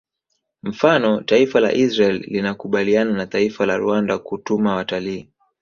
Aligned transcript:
Mfano 0.63 1.21
taifa 1.21 1.59
la 1.59 1.73
Israel 1.73 2.25
linakubaliana 2.27 3.13
na 3.13 3.27
taifa 3.27 3.65
la 3.65 3.77
Rwanda 3.77 4.17
kutuma 4.19 4.75
watalii 4.75 5.29